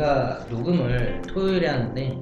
저희가 0.00 0.46
녹음을 0.48 1.22
토요일에 1.28 1.68
하는데 1.68 2.20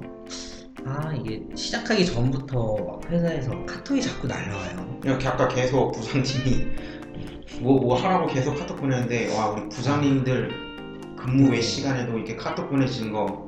아 0.85 1.13
이게 1.13 1.41
시작하기 1.55 2.05
전부터 2.05 2.75
막 2.75 3.11
회사에서 3.11 3.51
카톡이 3.65 4.01
자꾸 4.01 4.27
날라와요. 4.27 4.99
이렇게 5.03 5.27
아까 5.27 5.47
계속 5.47 5.91
부장님이 5.93 6.67
뭐, 7.61 7.79
뭐 7.79 7.95
하라고 7.95 8.27
계속 8.27 8.55
카톡 8.55 8.77
보내는데 8.77 9.35
와 9.35 9.49
우리 9.49 9.67
부장님들 9.69 10.51
근무 11.17 11.51
외 11.51 11.61
시간에도 11.61 12.17
이렇게 12.17 12.35
카톡 12.35 12.69
보내시는 12.69 13.11
거 13.11 13.47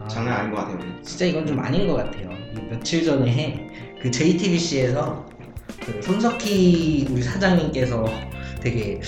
아, 0.00 0.08
장난 0.08 0.40
아닌 0.40 0.54
것 0.54 0.58
같아요. 0.62 1.02
진짜 1.02 1.26
이건 1.26 1.46
좀 1.46 1.58
아닌 1.58 1.86
것 1.88 1.94
같아요. 1.94 2.30
이 2.56 2.60
며칠 2.70 3.04
전에 3.04 3.68
그 4.00 4.10
JTBC에서 4.10 5.26
그 5.84 6.02
손석희 6.02 7.08
우리 7.10 7.22
사장님께서 7.22 8.04
되게 8.60 9.00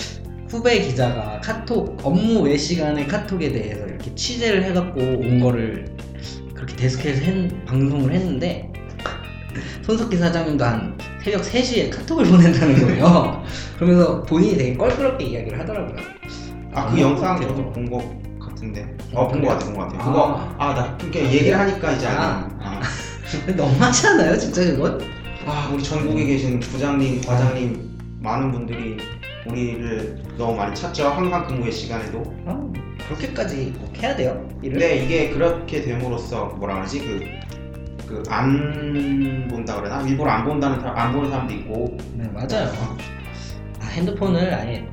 후배 0.51 0.81
기자가 0.81 1.39
카톡 1.41 1.97
업무 2.03 2.41
외 2.41 2.57
시간의 2.57 3.07
카톡에 3.07 3.51
대해서 3.51 3.85
이렇게 3.87 4.13
취재를 4.15 4.63
해갖고 4.65 4.99
온 4.99 5.39
거를 5.39 5.85
그렇게 6.53 6.75
데스크에서 6.75 7.21
했- 7.21 7.65
방송을 7.65 8.11
했는데 8.11 8.71
손석희 9.83 10.17
사장님도 10.17 10.63
한 10.63 10.97
새벽 11.23 11.41
3시에 11.41 11.89
카톡을 11.89 12.25
보낸다는 12.29 12.81
거예요. 12.81 13.43
그러면서 13.77 14.21
본인이 14.23 14.57
되게 14.57 14.75
껄끄럽게 14.75 15.25
이야기를 15.25 15.59
하더라고요. 15.59 15.95
아그 16.73 16.95
음, 16.95 16.99
영상? 17.01 17.41
저도 17.41 17.71
본것 17.71 18.03
같은데 18.39 18.85
어, 19.13 19.23
어본것 19.23 19.49
같아 19.49 19.65
본것 19.65 19.89
같아 19.89 20.03
아. 20.03 20.05
그거 20.05 20.55
아나 20.57 20.97
그렇게 20.97 21.23
얘기를 21.31 21.57
하니까 21.59 21.91
이제 21.93 22.07
아. 22.07 22.49
아. 22.59 22.81
너무하지 23.55 24.07
않아요, 24.07 24.37
진짜 24.37 24.63
그건? 24.65 24.99
와 25.47 25.69
우리 25.73 25.81
전국에 25.81 26.25
계신 26.25 26.59
부장님 26.59 27.21
과장님 27.21 27.97
많은 28.19 28.51
분들이 28.51 28.97
우리를 29.47 30.21
너무 30.37 30.55
많이 30.55 30.75
찾죠 30.75 31.07
항상 31.09 31.47
근무의 31.47 31.71
시간에도 31.71 32.23
아, 32.45 32.59
그렇게까지 33.07 33.73
꼭 33.79 33.97
해야 34.01 34.15
돼요? 34.15 34.47
일을? 34.61 34.77
근데 34.79 35.03
이게 35.03 35.29
그렇게 35.29 35.81
됨으로써 35.81 36.45
뭐라 36.57 36.75
그러지 36.75 36.99
그 36.99 37.41
그 38.07 38.23
안 38.27 39.47
본다 39.49 39.77
그러나 39.77 40.01
일부러 40.05 40.29
안 40.31 40.43
본다는 40.43 40.81
사람 40.81 40.97
안 40.97 41.13
보는 41.13 41.29
사람도 41.31 41.53
있고 41.53 41.97
네, 42.15 42.27
맞아요. 42.33 42.69
아, 43.79 43.85
핸드폰을 43.85 44.53
아예 44.53 44.85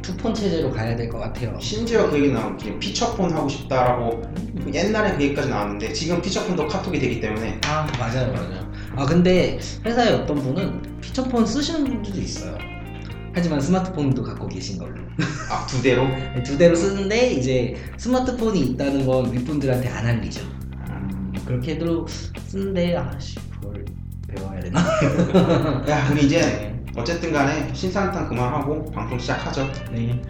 투폰 0.00 0.32
체제로 0.34 0.70
가야 0.70 0.96
될 0.96 1.10
것 1.10 1.18
같아요. 1.18 1.54
심지어 1.60 2.08
그 2.08 2.16
얘기 2.16 2.32
나오지 2.32 2.78
피처폰 2.78 3.30
하고 3.34 3.46
싶다라고 3.50 4.22
그 4.64 4.72
옛날에 4.72 5.14
그 5.16 5.24
얘기까지 5.24 5.50
나왔는데 5.50 5.92
지금 5.92 6.22
피처폰도 6.22 6.66
카톡이 6.68 6.98
되기 6.98 7.20
때문에 7.20 7.60
아, 7.66 7.86
맞아요, 7.98 8.32
맞아요. 8.32 8.72
아, 8.96 9.04
근데 9.04 9.58
회사에 9.84 10.14
어떤 10.14 10.36
분은 10.38 11.00
피처폰 11.02 11.44
쓰시는 11.44 11.84
분들도 11.84 12.18
있어요. 12.18 12.56
하지만 13.38 13.60
스마트폰도 13.60 14.22
갖고 14.24 14.48
계신 14.48 14.78
걸로. 14.78 14.94
아 15.50 15.64
두 15.66 15.80
대로 15.82 16.06
두 16.44 16.58
대로 16.58 16.74
쓰는데 16.74 17.32
이제 17.32 17.76
스마트폰이 17.96 18.60
있다는 18.60 19.06
건 19.06 19.32
윗분들한테 19.32 19.88
안 19.88 20.06
알리죠. 20.06 20.40
음. 20.42 21.32
그렇게도 21.46 22.06
쓰는데 22.46 22.96
아씨 22.96 23.36
그걸 23.50 23.84
배워야 24.26 24.60
되나? 24.60 24.80
야 25.88 26.08
우리 26.10 26.26
이제 26.26 26.40
네. 26.40 26.84
어쨌든 26.96 27.32
간에 27.32 27.72
신사한탄 27.72 28.28
그만하고 28.28 28.84
방송 28.86 29.16
시작하죠 29.18 29.70
네. 29.92 30.20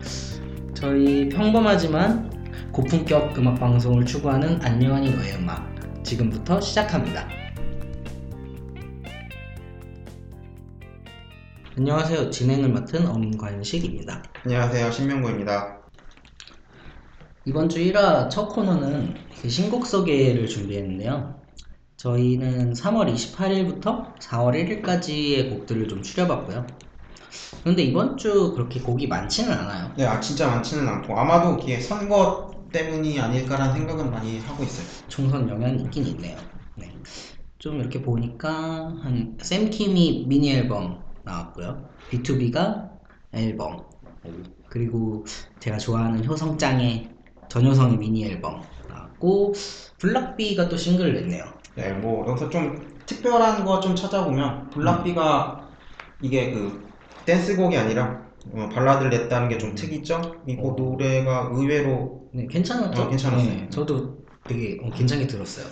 저희 0.74 1.28
평범하지만 1.30 2.30
고품격 2.72 3.38
음악 3.38 3.58
방송을 3.58 4.04
추구하는 4.04 4.60
안녕하니 4.62 5.14
너의 5.14 5.36
음악 5.36 5.66
지금부터 6.04 6.60
시작합니다. 6.60 7.26
안녕하세요. 11.78 12.30
진행을 12.30 12.70
맡은 12.70 13.06
엄관식입니다. 13.06 14.20
안녕하세요 14.44 14.90
신명구입니다 14.90 15.78
이번 17.44 17.68
주 17.68 17.78
1화 17.78 18.28
첫 18.28 18.48
코너는 18.48 19.14
그 19.40 19.48
신곡 19.48 19.86
소개를 19.86 20.48
준비했는데요. 20.48 21.40
저희는 21.96 22.72
3월 22.72 23.14
28일부터 23.14 24.12
4월 24.18 24.82
1일까지의 24.82 25.50
곡들을 25.50 25.86
좀 25.86 26.02
추려봤고요. 26.02 26.66
그런데 27.62 27.84
이번 27.84 28.16
주 28.16 28.54
그렇게 28.54 28.80
곡이 28.80 29.06
많지는 29.06 29.52
않아요. 29.52 29.92
네, 29.96 30.04
아, 30.04 30.18
진짜 30.18 30.48
많지는 30.48 30.88
않고 30.88 31.16
아마도 31.16 31.62
이게 31.62 31.78
선거 31.78 32.50
때문이 32.72 33.20
아닐까라는 33.20 33.74
생각은 33.74 34.10
많이 34.10 34.40
하고 34.40 34.64
있어요 34.64 34.84
총선 35.06 35.48
영향이 35.48 35.82
있긴 35.84 36.08
있네요. 36.08 36.38
네. 36.74 36.92
좀 37.60 37.78
이렇게 37.78 38.02
보니까 38.02 38.50
한 39.00 39.38
샘킴이 39.40 40.24
미니 40.26 40.52
앨범 40.54 41.06
나왔고요. 41.28 41.88
B2B가 42.10 42.88
앨범 43.32 43.84
그리고 44.68 45.24
제가 45.60 45.78
좋아하는 45.78 46.24
효성짱의 46.24 47.10
전효성의 47.48 47.98
미니 47.98 48.24
앨범 48.26 48.62
나왔고 48.88 49.52
블락비가 49.98 50.68
또 50.68 50.76
싱글을 50.76 51.14
냈네요. 51.14 51.44
네, 51.76 51.92
뭐 51.92 52.26
여기서 52.28 52.50
좀 52.50 52.98
특별한 53.06 53.64
거 53.64 53.80
좀 53.80 53.94
찾아보면 53.94 54.70
블락비가 54.70 55.68
이게 56.20 56.50
그 56.52 56.86
댄스곡이 57.24 57.76
아니라 57.76 58.26
어, 58.52 58.68
발라드를 58.72 59.10
냈다는 59.10 59.48
게 59.48 59.58
좀 59.58 59.74
특이점? 59.74 60.42
이거 60.46 60.68
어. 60.68 60.74
노래가 60.76 61.50
의외로 61.52 62.28
네, 62.32 62.46
괜찮았죠? 62.46 63.02
어, 63.02 63.08
괜찮았어요. 63.08 63.48
네, 63.50 63.68
저도 63.70 64.18
되게 64.46 64.78
어, 64.82 64.90
괜찮게 64.90 65.26
들었어요. 65.26 65.66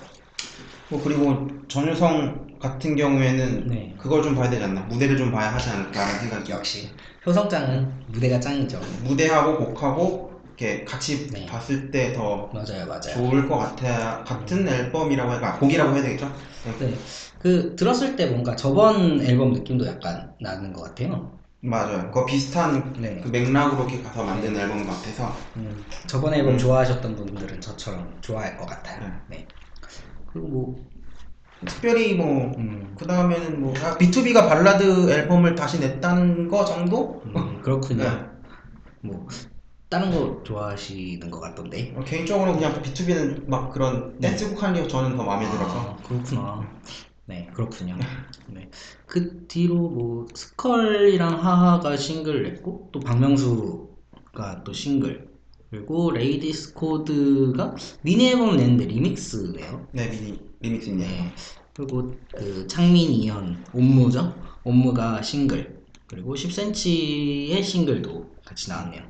뭐 0.89 1.00
그리고 1.03 1.49
전유성 1.69 2.46
같은 2.59 2.97
경우에는 2.97 3.67
네. 3.69 3.94
그걸 3.99 4.22
좀 4.22 4.34
봐야 4.34 4.49
되지 4.50 4.62
않나 4.65 4.83
무대를 4.83 5.17
좀 5.17 5.31
봐야 5.33 5.53
하지 5.55 5.71
않을까라는 5.71 6.21
생각이 6.21 6.50
역시 6.53 6.91
효성짱은 7.27 8.05
무대가 8.09 8.39
짱이죠. 8.41 8.81
무대하고 9.05 9.59
곡하고 9.59 10.41
이렇게 10.59 10.84
같이 10.84 11.28
네. 11.31 11.47
봤을 11.47 11.91
때 11.91 12.12
더 12.15 12.49
맞아요, 12.53 12.87
맞아요. 12.87 13.03
좋을 13.03 13.49
것 13.49 13.59
같아 13.59 14.25
같은 14.25 14.66
앨범이라고 14.66 15.33
해야 15.33 15.41
아, 15.49 15.59
곡이라고 15.59 15.95
해야 15.95 16.03
되겠죠? 16.03 16.33
네. 16.78 16.87
네, 16.87 16.99
그 17.39 17.77
들었을 17.77 18.16
때 18.16 18.27
뭔가 18.27 18.56
저번 18.56 19.21
앨범 19.21 19.53
느낌도 19.53 19.87
약간 19.87 20.34
나는 20.41 20.72
것 20.72 20.83
같아요. 20.83 21.37
맞아요. 21.61 22.11
그 22.12 22.25
비슷한 22.27 22.93
네. 22.95 23.21
그 23.22 23.28
맥락으로 23.28 23.89
이렇게 23.89 24.03
가서 24.03 24.25
만든 24.25 24.56
앨범 24.56 24.87
같아서 24.87 25.37
음, 25.56 25.84
저번 26.09 26.34
앨범 26.34 26.55
음. 26.55 26.59
좋아하셨던 26.59 27.16
분들은 27.16 27.61
저처럼 27.61 28.21
좋아할 28.21 28.56
것 28.56 28.66
같아요. 28.66 29.00
네. 29.28 29.37
네. 29.39 29.49
그리고 30.27 30.49
뭐, 30.49 30.91
특별히 31.65 32.15
뭐 32.15 32.53
음, 32.59 32.94
그 32.99 33.06
다음에는 33.06 33.61
뭐 33.61 33.75
아, 33.83 33.97
B2B가 33.97 34.49
발라드 34.49 35.11
앨범을 35.11 35.55
다시 35.55 35.81
냈다는 35.81 36.49
거 36.49 36.65
정도? 36.65 37.22
음, 37.27 37.61
그렇군요. 37.62 38.05
네. 38.05 38.11
뭐 39.03 39.27
다른 39.89 40.11
거 40.11 40.43
좋아하시는 40.45 41.31
것 41.31 41.41
같던데. 41.41 41.95
어, 41.97 42.05
개인적으로 42.05 42.55
그냥 42.55 42.83
B2B는 42.83 43.49
막 43.49 43.71
그런 43.72 44.19
네. 44.19 44.31
댄스곡 44.31 44.62
하는 44.62 44.83
게 44.83 44.89
저는 44.89 45.16
더 45.16 45.25
마음에 45.25 45.49
들어서 45.50 45.78
아, 45.78 45.97
그렇구나. 46.03 46.69
네, 47.27 47.49
그렇군요. 47.55 47.97
네. 48.49 48.69
그 49.06 49.47
뒤로 49.47 49.75
뭐 49.89 50.27
스컬이랑 50.34 51.45
하하가 51.45 51.97
싱글 51.97 52.43
냈고 52.43 52.91
또 52.93 53.00
박명수가 53.00 54.65
또 54.65 54.72
싱글 54.72 55.28
그리고 55.71 56.12
레이디스 56.12 56.75
코드가 56.75 57.75
미니 58.03 58.28
앨범 58.31 58.56
냈는데 58.56 58.87
리믹스네요. 58.87 59.89
네 59.93 60.09
미니 60.09 60.46
리믹스입니다. 60.61 61.09
네. 61.09 61.33
그리고 61.75 62.15
그 62.34 62.67
창민 62.67 63.11
이현 63.11 63.65
옴므죠. 63.72 64.34
옴므가 64.65 65.22
싱글 65.22 65.83
그리고 66.06 66.34
10cm의 66.34 67.62
싱글도 67.62 68.37
같이 68.44 68.71
나왔네요. 68.71 69.03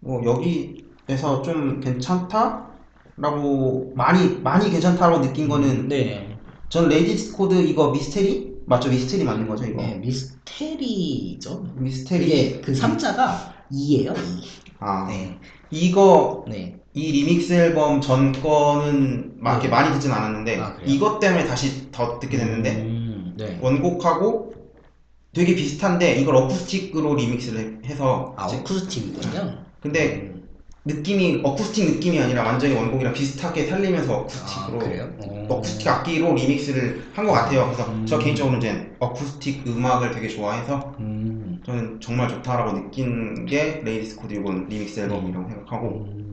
뭐 0.00 0.24
여기에서 0.24 1.42
좀 1.42 1.80
괜찮다라고 1.80 2.72
많이 3.96 4.38
많이 4.40 4.70
괜찮다라고 4.70 5.20
느낀 5.22 5.48
거는 5.48 5.88
네, 5.88 6.38
전 6.68 6.88
레이디스 6.88 7.32
코드 7.32 7.54
이거 7.54 7.90
미스테리 7.90 8.62
맞죠? 8.66 8.88
미스테리 8.88 9.24
맞는 9.24 9.48
거죠 9.48 9.64
이거? 9.64 9.82
네 9.82 9.96
미스테리죠. 9.96 11.72
미스테리 11.74 12.26
이게 12.26 12.60
그 12.60 12.72
3자가 12.72 13.52
E예요. 13.72 14.16
E. 14.16 14.16
아 14.78 15.06
네, 15.08 15.38
이거 15.70 16.44
네. 16.48 16.80
이 16.96 17.12
리믹스 17.12 17.52
앨범 17.52 18.00
전 18.00 18.32
거는 18.32 19.34
막 19.36 19.52
이렇게 19.52 19.68
네. 19.68 19.70
많이 19.70 19.92
듣진 19.92 20.10
않았는데 20.12 20.56
아? 20.58 20.76
이것 20.86 21.20
때문에 21.20 21.44
다시 21.46 21.90
더 21.92 22.18
듣게 22.18 22.38
됐는데 22.38 22.70
음, 22.76 23.34
네. 23.36 23.58
원곡하고 23.60 24.54
되게 25.34 25.54
비슷한데 25.54 26.14
이걸 26.14 26.36
어쿠스틱으로 26.36 27.16
리믹스를 27.16 27.82
해서 27.84 28.32
아 28.38 28.46
어쿠스틱이군요. 28.46 29.58
근데 29.80 30.32
음, 30.32 30.48
느낌이 30.86 31.42
어쿠스틱 31.44 31.96
느낌이 31.96 32.18
아니라 32.18 32.44
완전히 32.44 32.74
원곡이랑 32.74 33.12
비슷하게 33.12 33.66
살리면서 33.66 34.14
아 34.14 34.16
어쿠스틱으로? 34.20 34.78
어. 35.18 35.46
어쿠스틱 35.50 35.86
악기로 35.88 36.32
리믹스를 36.34 37.02
한 37.12 37.26
것 37.26 37.32
같아요. 37.32 37.66
그래서 37.66 37.84
음. 37.92 38.06
저 38.08 38.16
개인적으로 38.18 38.56
이제 38.56 38.90
어쿠스틱 39.00 39.66
음악을 39.66 40.12
되게 40.12 40.28
좋아해서 40.28 40.94
음, 41.00 41.60
저는 41.66 42.00
정말 42.00 42.30
좋다라고 42.30 42.72
느낀 42.72 43.44
게 43.44 43.82
레이디스 43.84 44.16
코드 44.16 44.32
이번 44.32 44.66
리믹스 44.70 45.00
앨범이라고 45.00 45.46
생각하고 45.46 45.88
음. 46.06 46.25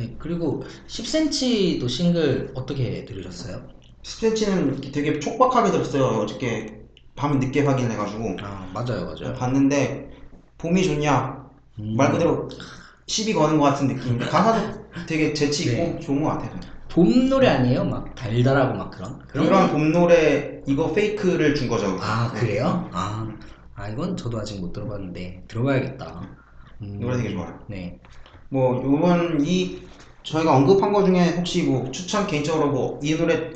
네 0.00 0.16
그리고 0.18 0.62
10cm도 0.86 1.86
싱글 1.88 2.52
어떻게 2.54 3.04
들으셨어요? 3.04 3.68
10cm는 4.02 4.92
되게 4.92 5.18
촉박하게 5.18 5.70
들었어요. 5.72 6.22
어저께 6.22 6.80
밤 7.14 7.38
늦게 7.38 7.60
확인해가지고 7.66 8.36
아 8.40 8.70
맞아요 8.72 9.04
맞아요. 9.04 9.34
봤는데 9.34 10.10
봄이 10.56 10.82
좋냐 10.84 11.50
음. 11.80 11.96
말 11.96 12.12
그대로 12.12 12.48
시비 13.06 13.34
거는 13.34 13.58
것 13.58 13.64
같은 13.64 13.88
느낌인데 13.88 14.24
가사도 14.26 14.86
되게 15.06 15.34
재치 15.34 15.64
있고 15.64 15.76
네. 15.76 16.00
좋은 16.00 16.22
것 16.22 16.30
같아요. 16.30 16.58
봄 16.88 17.28
노래 17.28 17.48
아니에요? 17.48 17.84
막 17.84 18.14
달달하고 18.14 18.78
막 18.78 18.90
그런? 18.90 19.18
그런 19.28 19.48
거? 19.50 19.72
봄 19.72 19.92
노래 19.92 20.62
이거 20.66 20.92
페이크를 20.92 21.54
준 21.54 21.68
거죠. 21.68 21.98
아 22.00 22.32
네. 22.32 22.40
그래요? 22.40 22.88
아, 22.92 23.28
아 23.74 23.88
이건 23.90 24.16
저도 24.16 24.38
아직 24.40 24.60
못 24.60 24.72
들어봤는데 24.72 25.44
들어봐야겠다. 25.46 26.22
음. 26.82 27.00
노래 27.00 27.18
되게 27.18 27.32
좋아요. 27.34 27.58
네. 27.68 28.00
뭐 28.50 28.82
요번 28.84 29.44
이 29.44 29.82
저희가 30.22 30.56
언급한 30.56 30.92
거 30.92 31.04
중에 31.04 31.30
혹시 31.36 31.62
뭐 31.64 31.90
추천 31.90 32.26
개인적으로 32.26 32.70
뭐 32.70 33.00
이 33.02 33.16
노래 33.16 33.50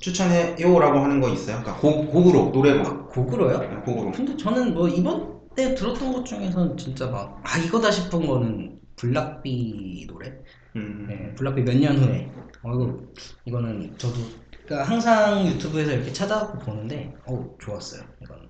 추천해요라고 0.00 0.98
하는 0.98 1.20
거 1.20 1.30
있어요? 1.30 1.60
그러니까 1.62 1.76
곡 1.80 2.10
곡으로 2.12 2.50
노래곡 2.50 3.10
곡으로요? 3.10 3.58
네, 3.58 3.76
곡으로. 3.84 4.12
근데 4.12 4.36
저는 4.36 4.74
뭐 4.74 4.88
이번 4.88 5.40
때 5.56 5.74
들었던 5.74 6.12
것 6.12 6.24
중에선 6.26 6.76
진짜 6.76 7.08
막 7.08 7.40
아 7.44 7.58
이거다 7.58 7.90
싶은 7.90 8.26
거는 8.26 8.80
블락비 8.96 10.06
노래? 10.08 10.32
음. 10.76 11.06
네, 11.08 11.34
블락비 11.36 11.62
몇 11.62 11.74
년 11.78 11.96
후에. 11.98 12.30
어 12.62 12.74
이거 12.74 13.00
이거는 13.46 13.96
저도 13.98 14.14
그러니까 14.66 14.90
항상 14.90 15.46
유튜브에서 15.46 15.92
이렇게 15.92 16.12
찾아보고 16.12 16.58
보는데 16.60 17.14
어 17.26 17.56
좋았어요 17.60 18.02
이거는. 18.22 18.43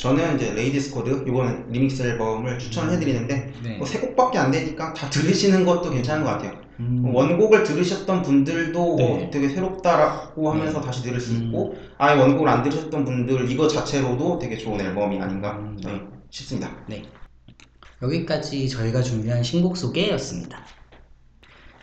저는 0.00 0.36
이제 0.36 0.54
레이디스 0.54 0.92
코드 0.92 1.10
이번 1.28 1.70
리믹스 1.70 2.02
앨범을 2.02 2.58
추천해 2.58 2.98
드리는데 2.98 3.52
네. 3.62 3.76
뭐 3.76 3.86
세 3.86 3.98
곡밖에 4.00 4.38
안 4.38 4.50
되니까 4.50 4.94
다 4.94 5.10
들으시는 5.10 5.66
것도 5.66 5.90
괜찮은 5.90 6.24
것 6.24 6.30
같아요. 6.30 6.58
음. 6.78 7.14
원곡을 7.14 7.64
들으셨던 7.64 8.22
분들도 8.22 8.96
네. 8.96 9.26
어, 9.26 9.30
되게 9.30 9.50
새롭다라고 9.50 10.52
하면서 10.52 10.80
다시 10.80 11.02
들을 11.02 11.20
수 11.20 11.34
음. 11.34 11.42
있고 11.48 11.74
아예 11.98 12.18
원곡을 12.18 12.48
안 12.48 12.62
들으셨던 12.62 13.04
분들 13.04 13.50
이거 13.50 13.68
자체로도 13.68 14.38
되게 14.38 14.56
좋은 14.56 14.80
앨범이 14.80 15.20
아닌가 15.20 15.58
음. 15.58 15.78
네, 15.84 16.00
싶습니다. 16.30 16.74
여기까지 18.00 18.70
저희가 18.70 19.02
준비한 19.02 19.42
신곡 19.42 19.76
소개였습니다. 19.76 20.64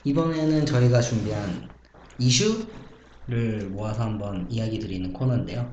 이번에는 0.06 0.66
저희가 0.66 1.02
준비한 1.02 1.69
이슈를 2.18 3.68
모아서 3.69 4.02
한번 4.02 4.48
이야기 4.50 4.80
드리는 4.80 5.14
코너인데요. 5.14 5.72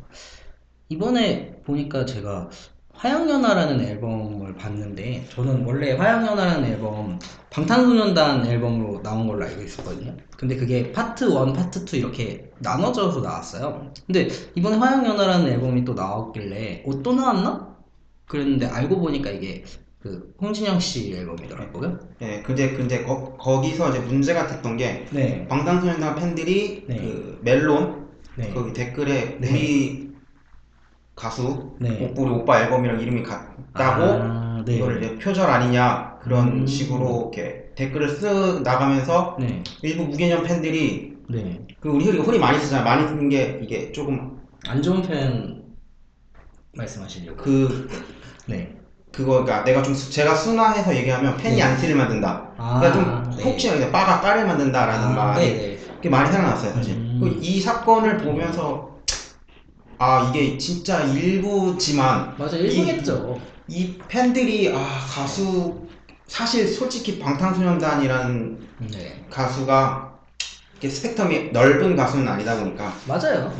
이번에 0.95 1.57
보니까 1.65 2.07
제가 2.07 2.49
화양연화라는 2.93 3.81
앨범을 3.81 4.55
봤는데 4.55 5.27
저는 5.31 5.65
원래 5.65 5.93
화양연화라는 5.93 6.71
앨범 6.71 7.19
방탄소년단 7.51 8.47
앨범으로 8.47 9.03
나온 9.03 9.27
걸로 9.27 9.45
알고 9.45 9.63
있었거든요. 9.63 10.17
근데 10.37 10.57
그게 10.57 10.93
파트 10.93 11.25
1, 11.25 11.53
파트 11.53 11.85
2 11.97 11.99
이렇게 11.99 12.51
나눠져서 12.61 13.21
나왔어요. 13.21 13.91
근데 14.07 14.29
이번에 14.55 14.77
화양연화라는 14.77 15.49
앨범이 15.49 15.85
또 15.85 15.95
나왔길래 15.95 16.85
어, 16.87 17.03
또 17.03 17.13
나왔나? 17.13 17.75
그랬는데 18.27 18.67
알고 18.67 19.01
보니까 19.01 19.31
이게 19.31 19.65
그 20.01 20.33
홍진영 20.41 20.79
씨 20.79 21.13
앨범이더라고요. 21.15 21.99
네, 22.21 22.43
근데 22.43 22.77
근데 22.77 23.03
거, 23.03 23.37
거기서 23.37 23.91
이제 23.91 23.99
문제가 24.01 24.47
됐던 24.47 24.77
게 24.77 25.07
네. 25.11 25.49
방탄소년단 25.49 26.15
팬들이 26.15 26.85
네. 26.87 26.97
그 26.97 27.41
멜론 27.43 28.05
네. 28.37 28.53
거기 28.53 28.73
댓글에 28.73 29.39
네. 29.41 29.51
우리 29.51 30.04
가수 31.15 31.77
네. 31.81 32.13
오- 32.17 32.21
우리 32.23 32.31
오빠 32.31 32.61
앨범이랑 32.63 33.01
이름이 33.01 33.23
같다고 33.23 34.03
아, 34.03 34.63
네. 34.67 34.77
이거를 34.77 35.03
이제 35.03 35.15
표절 35.17 35.49
아니냐 35.49 36.19
그런 36.23 36.49
음. 36.63 36.67
식으로 36.67 37.31
이렇게 37.33 37.67
댓글을 37.77 38.09
쓰 38.09 38.61
나가면서 38.65 39.37
네. 39.39 39.63
일부 39.83 40.05
무개념 40.05 40.43
팬들이 40.43 41.15
네. 41.29 41.61
그 41.81 41.89
우리 41.89 42.09
우리가 42.09 42.25
흔히 42.25 42.39
많이 42.39 42.59
쓰잖아 42.59 42.83
많이 42.83 43.07
쓰는 43.07 43.29
게 43.29 43.61
이게 43.63 43.93
조금 43.93 44.39
안 44.67 44.83
좋은 44.83 45.03
표현 45.03 45.63
말씀하시려고. 46.77 47.37
그 47.37 47.89
네. 48.47 48.75
그거 49.13 49.45
그러니까 49.45 49.63
내가 49.63 49.83
좀 49.83 49.95
수- 49.95 50.11
제가 50.11 50.35
순화해서 50.35 50.97
얘기하면 50.97 51.37
팬이 51.37 51.57
네. 51.57 51.63
안티를 51.63 51.95
만든다. 51.95 52.51
아, 52.57 52.81
그러니까 52.81 52.93
좀 53.31 53.37
네. 53.37 53.45
혹시나 53.45 53.75
이제 53.77 53.93
빠가 53.93 54.21
까를 54.21 54.45
만든다라는 54.47 55.09
아, 55.09 55.13
말이 55.13 55.45
네, 55.47 55.53
네. 55.77 55.79
그게 55.97 56.09
많이 56.09 56.31
생각났어요 56.33 56.73
사실. 56.73 56.95
음. 56.97 57.21
그이 57.23 57.61
사건을 57.61 58.19
보면서 58.19 58.94
아 59.99 60.31
이게 60.31 60.59
진짜 60.59 61.03
일부지만 61.05 62.35
맞아, 62.39 62.57
일부겠죠. 62.57 63.41
이 63.69 63.99
팬들이 64.09 64.73
아 64.75 64.99
가수 65.09 65.87
사실 66.27 66.67
솔직히 66.69 67.19
방탄소년단이라는 67.19 68.59
네. 68.93 69.25
가수가 69.31 70.13
이렇게 70.73 70.89
스펙트럼이 70.89 71.51
넓은 71.53 71.97
가수는 71.97 72.27
아니다 72.29 72.59
보니까 72.59 72.93
맞아요. 73.07 73.53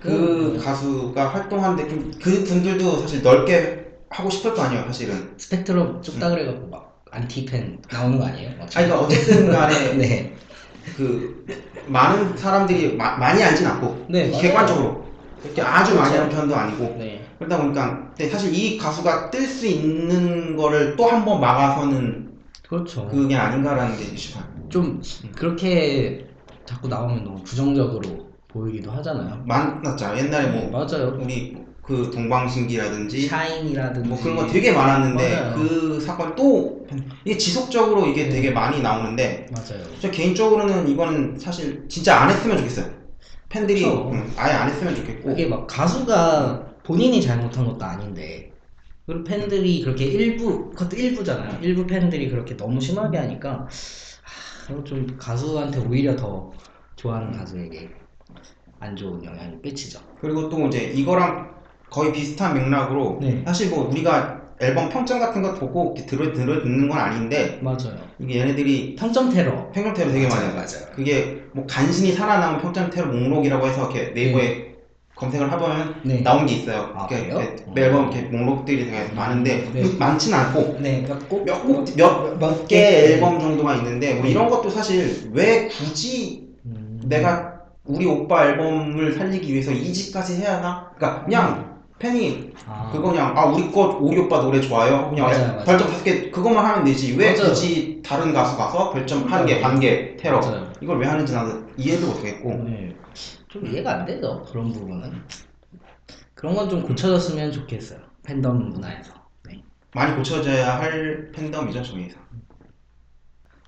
그 0.00 0.60
가수가 0.62 1.28
활동하는데 1.28 1.88
좀 1.88 2.12
그 2.22 2.44
분들도 2.44 3.00
사실 3.00 3.22
넓게 3.22 3.82
하고 4.10 4.30
싶을 4.30 4.54
거 4.54 4.62
아니에요 4.62 4.84
사실은 4.86 5.34
스펙트럼 5.38 6.02
좁다 6.02 6.30
그래갖고 6.30 6.68
막 6.68 7.02
안티팬 7.10 7.78
나오는 7.90 8.18
거 8.18 8.26
아니에요? 8.26 8.50
막 8.58 8.68
아니 8.76 8.86
그러니까 8.86 9.00
어쨌든 9.00 9.50
간에 9.50 9.94
네. 9.94 10.34
그 10.96 11.44
많은 11.86 12.36
사람들이 12.36 12.94
마- 12.96 13.16
많이 13.16 13.42
알진 13.42 13.66
않고 13.66 14.06
네. 14.08 14.30
객관적으로 14.30 15.04
이렇게 15.44 15.62
아주 15.62 15.94
많이 15.96 16.10
그렇죠. 16.10 16.22
하는 16.22 16.36
편도 16.36 16.56
아니고 16.56 16.96
네. 16.98 17.24
그러다 17.38 17.58
보니까 17.58 18.10
근데 18.16 18.28
사실 18.30 18.54
이 18.54 18.78
가수가 18.78 19.30
뜰 19.30 19.46
수 19.46 19.66
있는 19.66 20.56
거를 20.56 20.96
또 20.96 21.06
한 21.06 21.24
번 21.24 21.40
막아서는 21.40 22.30
그렇죠. 22.68 23.06
그게 23.08 23.34
아닌가라는 23.36 23.96
게 23.98 24.16
싶어요 24.16 24.44
좀 24.68 25.02
그렇게 25.34 26.26
자꾸 26.64 26.88
나오면 26.88 27.24
너무 27.24 27.42
부정적으로 27.42 28.28
보이기도 28.48 28.90
하잖아요. 28.92 29.42
많았잖아 29.46 30.18
옛날에 30.18 30.50
네, 30.50 30.60
뭐 30.68 30.70
맞아요. 30.86 31.18
우리 31.20 31.56
그 31.82 32.10
동방신기라든지 32.14 33.26
샤인이라든지 33.26 34.08
뭐 34.08 34.18
그런 34.22 34.36
거 34.36 34.46
되게 34.46 34.72
많았는데 34.72 35.40
맞아요. 35.40 35.54
그 35.54 36.00
사건 36.00 36.34
또 36.36 36.86
이게 37.24 37.36
지속적으로 37.36 38.06
이게 38.06 38.24
네. 38.24 38.30
되게 38.30 38.50
많이 38.52 38.80
나오는데 38.80 39.48
맞아요. 39.52 39.82
저 40.00 40.10
개인적으로는 40.10 40.86
이거는 40.88 41.38
사실 41.38 41.84
진짜 41.88 42.16
안 42.20 42.30
했으면 42.30 42.56
좋겠어요. 42.58 43.01
팬들이. 43.52 43.84
음, 43.84 44.32
아예 44.36 44.52
안 44.52 44.68
했으면 44.70 44.94
좋겠고 44.96 45.28
그게 45.28 45.46
막 45.46 45.66
가수가 45.66 46.80
본인이 46.82 47.20
잘못한 47.20 47.66
것도 47.66 47.84
아닌데 47.84 48.50
그리고 49.06 49.24
팬들이 49.24 49.82
그렇게 49.82 50.04
일부 50.06 50.70
그것도 50.70 50.96
일부잖아요. 50.96 51.60
일부 51.62 51.86
팬들이 51.86 52.30
그렇게 52.30 52.56
너무 52.56 52.80
심하게 52.80 53.18
하니까 53.18 53.66
아, 54.68 54.84
좀 54.84 55.06
가수한테 55.18 55.80
오히려 55.80 56.16
더 56.16 56.52
좋아하는 56.96 57.32
가수에게 57.32 57.90
안 58.80 58.96
좋은 58.96 59.22
영향을 59.22 59.60
끼치죠. 59.60 60.00
그리고 60.20 60.48
또 60.48 60.66
이제 60.66 60.84
이거랑 60.84 61.52
거의 61.90 62.12
비슷한 62.12 62.54
맥락으로 62.54 63.18
네. 63.20 63.42
사실 63.44 63.68
뭐 63.70 63.88
우리가 63.88 64.41
앨범 64.60 64.88
평점 64.88 65.18
같은 65.20 65.42
거 65.42 65.54
보고 65.54 65.94
들어 66.06 66.32
들어 66.32 66.62
듣는 66.62 66.88
건 66.88 66.98
아닌데 66.98 67.58
맞아요. 67.62 67.96
이게 68.18 68.40
얘네들이 68.40 68.96
평점 68.96 69.30
테러. 69.30 69.70
평점 69.72 69.94
테러 69.94 70.12
되게 70.12 70.28
많이 70.28 70.46
맞아요, 70.46 70.58
하죠. 70.58 70.78
맞아요. 70.78 70.94
그게 70.94 71.42
뭐 71.52 71.66
간신히 71.66 72.12
살아남은 72.12 72.60
평점 72.60 72.90
테러 72.90 73.06
목록이라고 73.06 73.66
해서 73.66 73.90
이렇게 73.90 74.10
네이버에 74.12 74.72
검색을 75.14 75.52
해보면 75.52 75.94
네. 76.04 76.22
나온 76.22 76.46
게 76.46 76.54
있어요. 76.54 76.92
아? 76.94 77.06
이렇게 77.10 77.64
앨범 77.76 78.10
이렇게 78.10 78.22
목록들이 78.28 78.86
되게 78.86 79.12
많은데 79.14 79.70
네. 79.72 79.84
많지는 79.98 80.38
않고 80.38 80.78
네, 80.80 81.02
그러니까 81.02 81.28
꼭몇 81.28 81.66
곡, 81.66 81.96
몇, 81.96 82.38
몇개 82.38 83.14
앨범 83.14 83.38
정도가 83.38 83.76
있는데 83.76 84.14
뭐 84.14 84.24
네. 84.24 84.30
이런 84.30 84.48
것도 84.48 84.70
사실 84.70 85.30
왜 85.32 85.68
굳이 85.68 86.48
음, 86.66 87.00
내가 87.04 87.52
우리 87.84 88.06
오빠 88.06 88.46
앨범을 88.46 89.14
살리기 89.14 89.52
위해서 89.52 89.72
이 89.72 89.92
집까지 89.92 90.36
해야 90.36 90.56
하나? 90.56 90.90
그러니까 90.96 91.24
그냥 91.24 91.71
팬이 92.02 92.50
아, 92.66 92.90
그거 92.90 93.10
그냥 93.12 93.36
아 93.38 93.44
우리 93.46 93.70
거 93.70 93.96
우리 94.00 94.18
오빠 94.18 94.40
노래 94.40 94.60
좋아요 94.60 95.08
그냥 95.08 95.26
맞아요, 95.26 95.46
맞아요. 95.52 95.64
별점 95.64 95.88
다섯 95.88 96.02
개 96.02 96.30
그것만 96.32 96.64
하면 96.64 96.84
되지 96.84 97.16
왜 97.16 97.32
맞아요. 97.32 97.50
굳이 97.50 98.02
다른 98.04 98.32
가수 98.32 98.56
가서 98.56 98.90
별점 98.92 99.22
한 99.32 99.46
개. 99.46 99.60
반 99.60 99.78
개 99.78 100.16
테러 100.16 100.40
맞아요. 100.40 100.72
이걸 100.80 100.98
왜 100.98 101.06
하는지 101.06 101.32
나도 101.32 101.64
이해도 101.78 102.08
못하겠고 102.08 102.50
네. 102.64 102.96
좀 103.48 103.64
이해가 103.66 104.00
안 104.00 104.04
되죠 104.04 104.44
그런 104.50 104.72
부분은 104.72 105.12
그런 106.34 106.56
건 106.56 106.68
좀 106.68 106.82
고쳐졌으면 106.82 107.52
좋겠어요 107.52 108.00
팬덤 108.24 108.70
문화에서 108.70 109.12
네. 109.48 109.62
많이 109.94 110.16
고쳐져야 110.16 110.80
할 110.80 111.30
팬덤이죠 111.32 111.84
저기서 111.84 112.16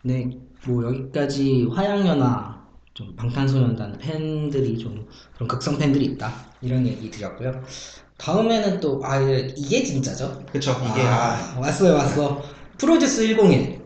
네, 0.03 0.29
뭐 0.67 0.85
여기까지 0.87 1.69
화양연화 1.73 2.65
좀 2.95 3.15
방탄소년단 3.17 3.99
팬들이 3.99 4.77
좀 4.77 5.07
그런 5.35 5.47
극성 5.49 5.79
팬들이 5.79 6.05
있다 6.07 6.33
이런 6.63 6.87
얘기 6.87 7.11
드렸고요. 7.11 7.63
다음에는 8.19 8.81
또 8.81 9.01
아 9.05 9.19
이게 9.21 9.83
진짜죠? 9.83 10.47
그쵸 10.53 10.73
이게 10.91 11.03
아, 11.03 11.57
왔어요 11.59 11.95
왔어 11.95 12.43
프로듀스 12.79 13.23
101 13.37 13.85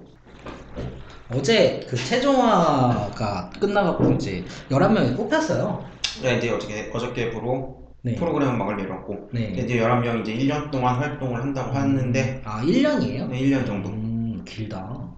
어제 1.28 1.80
그 1.88 1.96
최종화가 1.96 3.50
끝나갖고 3.60 4.12
이제 4.12 4.46
11명이 4.70 5.16
뽑혔어요. 5.16 5.92
야, 6.24 6.32
이제 6.32 6.50
어저께 6.50 6.90
어저께 6.92 7.30
부로 7.30 7.92
네. 8.02 8.14
프로그램 8.14 8.56
막을 8.56 8.76
내렸고 8.78 9.28
네. 9.32 9.52
이제 9.56 9.78
11명 9.78 10.20
이제 10.22 10.32
1년 10.34 10.70
동안 10.70 10.96
활동을 10.96 11.40
한다고 11.40 11.74
하는데 11.76 12.42
아 12.44 12.62
1년이에요? 12.62 13.28
네, 13.28 13.40
1년 13.40 13.66
정도 13.66 13.90
음 13.90 14.42
길다. 14.46 15.10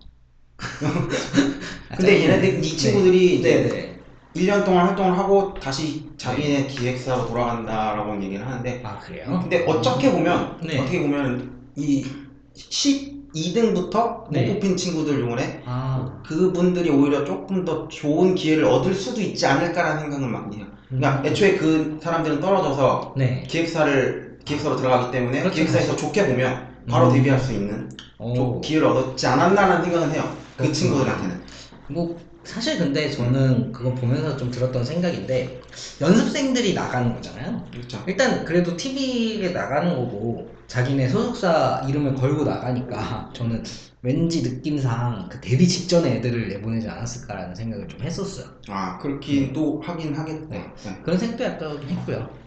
근데 1.97 2.23
얘네들 2.25 2.65
이 2.65 2.77
친구들이 2.77 3.39
이제 3.39 3.63
네네. 3.63 3.90
1년 4.35 4.65
동안 4.65 4.87
활동을 4.87 5.19
하고 5.19 5.55
다시 5.55 6.09
자기네 6.17 6.67
기획사로 6.67 7.27
돌아간다라고 7.27 8.23
얘기를 8.23 8.47
하는데 8.47 8.81
아 8.85 8.99
그래요? 8.99 9.41
근데 9.43 9.65
어떻게 9.67 10.11
보면 10.13 10.59
네. 10.63 10.79
어떻게 10.79 11.01
보면 11.01 11.51
이10 11.77 13.21
2등부터 13.35 14.29
네. 14.31 14.47
못 14.47 14.55
뽑힌 14.55 14.77
친구들 14.77 15.21
용어래 15.21 15.63
아, 15.65 16.21
그분들이 16.27 16.91
오히려 16.91 17.25
조금 17.25 17.65
더 17.65 17.87
좋은 17.89 18.35
기회를 18.35 18.65
얻을 18.65 18.95
수도 18.95 19.21
있지 19.21 19.47
않을까라는 19.47 20.01
생각을 20.03 20.29
많이 20.29 20.57
해요. 20.57 20.67
그러니까 20.89 21.21
음. 21.21 21.27
애초에 21.27 21.57
그 21.57 22.01
사람들은 22.03 22.41
떨어져서 22.41 23.15
네. 23.17 23.45
기획사를 23.49 24.39
기획사로 24.45 24.77
들어가기 24.77 25.13
때문에 25.13 25.41
그렇죠. 25.41 25.55
기획사에서 25.55 25.95
좋게 25.95 26.27
보면 26.27 26.67
바로 26.89 27.09
음. 27.09 27.13
데뷔할 27.13 27.39
수 27.39 27.53
있는 27.53 27.89
오. 28.19 28.61
기회를 28.61 28.89
얻었지 28.89 29.27
않았나라는 29.27 29.85
생각은 29.85 30.11
해요. 30.13 30.23
그 30.57 30.65
그렇구나. 30.65 30.73
친구들한테는. 30.73 31.41
뭐 31.89 32.19
사실 32.45 32.79
근데 32.79 33.11
저는 33.11 33.71
그거 33.71 33.95
보면서 33.95 34.37
좀 34.37 34.51
들었던 34.51 34.85
생각인데 34.85 35.61
연습생들이 36.01 36.75
나가는 36.75 37.15
거잖아요. 37.15 37.69
그렇죠. 37.71 38.03
일단 38.07 38.45
그래도 38.45 38.77
TV에 38.77 39.51
나가는 39.51 39.95
거고 39.95 40.55
자기네 40.67 41.09
소속사 41.09 41.85
이름을 41.89 42.15
걸고 42.15 42.45
나가니까 42.45 43.33
저는 43.37 43.63
왠지 44.03 44.43
느낌상 44.43 45.29
그 45.31 45.41
데뷔 45.41 45.69
직전에 45.69 46.17
애들을 46.17 46.49
내보내지 46.49 46.89
않았을까라는 46.89 47.55
생각을 47.55 47.89
좀 47.89 48.01
했었어요. 48.01 48.47
아 48.69 48.99
그렇긴 48.99 49.53
또 49.53 49.81
하긴 49.85 50.15
하겠다. 50.15 50.47
네. 50.49 50.75
네. 50.83 50.99
그런 51.03 51.19
생각도 51.19 51.45
약간 51.45 51.89
했고요. 51.89 52.41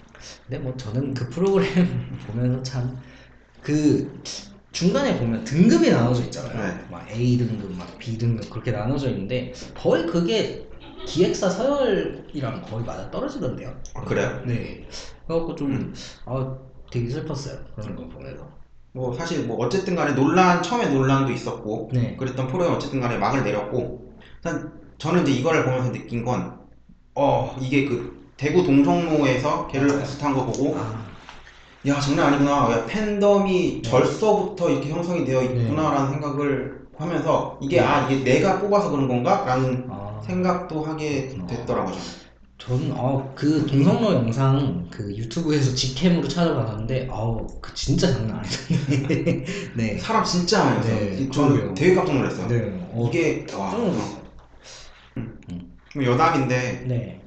근데 0.47 0.57
뭐 0.59 0.75
저는 0.75 1.13
그 1.13 1.29
프로그램 1.29 2.17
보면서 2.27 2.63
참 2.63 2.97
그 3.63 4.21
중간에 4.74 5.18
보면 5.18 5.44
등급이 5.46 5.89
나눠져 5.89 6.24
있잖아요. 6.24 6.58
네. 6.58 6.86
막 6.89 7.10
A 7.10 7.38
등급, 7.38 7.72
막 7.77 7.98
B 8.00 8.18
등급 8.18 8.50
그렇게 8.50 8.72
나눠져 8.72 9.10
있는데 9.12 9.53
거의 9.75 10.06
그게 10.06 10.68
기획사 11.06 11.50
서열이랑 11.50 12.63
거의 12.63 12.84
맞아 12.84 13.10
떨어지던데요. 13.12 13.82
아, 13.94 14.01
그래요? 14.03 14.42
네. 14.46 14.88
그래갖고 15.27 15.56
좀 15.56 15.72
음. 15.72 15.94
아, 16.25 16.58
되게 16.92 17.10
슬펐어요. 17.10 17.60
그런 17.75 17.96
거 17.96 18.10
보면서. 18.10 18.62
뭐 18.94 19.13
사실 19.15 19.46
뭐 19.48 19.58
어쨌든 19.65 19.96
간에 19.96 20.13
논란 20.13 20.62
처음에 20.62 20.89
논란도 20.89 21.32
있었고 21.32 21.89
네. 21.94 22.15
그랬던 22.18 22.48
프로그램 22.48 22.74
어쨌든 22.74 23.00
간에 23.00 23.18
막을 23.18 23.44
내렸고 23.44 24.13
일단 24.36 24.72
저는 25.00 25.24
이제 25.24 25.32
이거를 25.39 25.65
보면서 25.65 25.92
느낀 25.92 26.25
건 26.25 26.63
어 27.15 27.56
이게 27.62 27.86
그 27.86 28.32
대구 28.38 28.63
동성로에서 28.63 29.68
갤러리스 29.68 30.18
탄거 30.18 30.46
보고 30.46 30.75
아, 30.77 31.06
야 31.88 32.00
장난 32.00 32.28
아니구나 32.34 32.52
야 32.72 32.86
팬덤이 32.86 33.82
절서부터 33.82 34.70
이렇게 34.70 34.90
형성이 34.90 35.25
되어 35.25 35.42
있구나라는 35.44 36.12
생각을 36.12 36.84
하면서 36.98 37.58
이게 37.62 37.78
네. 37.82 37.84
아 37.86 38.10
이게 38.10 38.24
내가 38.24 38.60
뽑아서 38.62 38.90
그런 38.92 39.08
건가? 39.08 39.44
라는 39.46 39.88
아. 39.90 40.22
생각도 40.25 40.84
하게 40.84 41.36
됐더라고요 41.48 41.96
저는. 42.58 42.94
어, 42.96 43.30
그 43.36 43.66
동성로 43.66 44.13
영상 44.13 44.88
그 44.90 45.13
유튜브에서 45.13 45.75
직캠으로 45.75 46.25
찾아봤는데 46.30 47.10
아우 47.12 47.46
그 47.60 47.74
진짜 47.74 48.10
장난 48.13 48.38
아니던데. 48.40 49.46
네. 49.75 49.98
사람 49.98 50.24
진짜 50.24 50.63
왔어요 50.63 50.96
네, 50.96 51.30
저는 51.30 51.50
그러게요. 51.56 51.74
되게 51.74 51.96
깜짝 51.96 52.16
놀랐어요 52.16 52.48
네. 52.48 52.88
어, 52.94 53.10
이게 53.10 53.46
와 53.58 53.72
좀- 53.72 53.90
어. 53.90 54.24
음. 55.18 55.40
여담인데 56.02 56.86
네. 56.88 57.20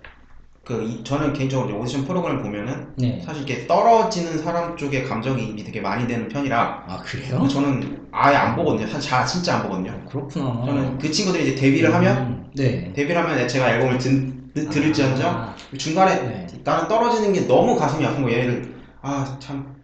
그 0.67 0.83
이- 0.83 1.05
저는 1.05 1.33
개인적으로 1.33 1.79
오디션 1.79 2.05
프로그램을 2.05 2.43
보면은 2.43 2.89
네. 2.97 3.23
사실 3.25 3.49
이렇게 3.49 3.69
떨어지는 3.69 4.37
사람 4.39 4.77
쪽에 4.77 5.05
감정이입이 5.05 5.63
되게 5.63 5.81
많이 5.81 6.09
되는 6.09 6.27
편이라 6.27 6.83
아 6.89 6.97
그래요? 7.05 7.47
저는 7.47 8.09
아예 8.11 8.35
안 8.35 8.57
보거든요. 8.57 8.89
사실 8.89 9.09
자, 9.09 9.25
진짜 9.25 9.55
안 9.55 9.63
보거든요. 9.63 9.97
그렇구나. 10.09 10.65
저는 10.67 10.99
그 10.99 11.09
친구들이 11.09 11.45
이제 11.45 11.55
데뷔를 11.55 11.95
하면 11.95 12.17
음, 12.17 12.47
네. 12.57 12.93
데뷔를 12.95 13.23
하면 13.23 13.47
제가 13.47 13.71
앨범을 13.75 13.99
들, 13.99 14.33
들, 14.55 14.69
들을지언정 14.69 15.31
아, 15.33 15.55
중간에 15.79 16.15
네. 16.17 16.47
나는 16.65 16.89
떨어지는 16.89 17.33
게 17.33 17.47
너무 17.47 17.77
가슴이 17.77 18.05
아픈 18.05 18.23
거예요. 18.25 18.39
얘를 18.41 18.75
아 19.03 19.25
참 19.39 19.77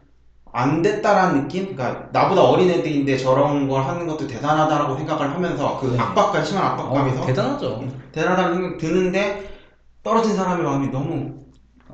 안 0.54 0.82
됐다라는 0.82 1.42
느낌? 1.44 1.74
그러니까 1.74 2.08
나보다 2.12 2.42
어린 2.42 2.68
애들인데 2.68 3.16
저런 3.16 3.66
걸 3.68 3.84
하는 3.84 4.06
것도 4.06 4.26
대단하다라고 4.26 4.98
생각을 4.98 5.30
하면서 5.32 5.78
그 5.80 5.86
네. 5.86 5.98
압박감 5.98 6.44
심한 6.44 6.64
압박감에서 6.66 7.22
어, 7.22 7.24
대단하죠. 7.26 7.84
대단하다는 8.12 8.52
생각이 8.56 8.76
드는데 8.76 9.51
떨어진 10.02 10.34
사람의 10.34 10.64
마음이 10.64 10.88
너무 10.88 11.40